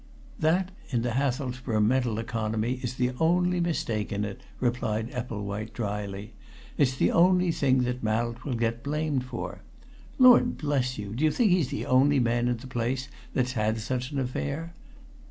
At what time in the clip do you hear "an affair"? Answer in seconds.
14.09-14.73